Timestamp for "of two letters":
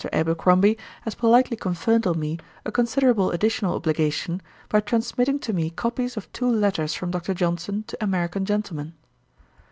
6.17-6.95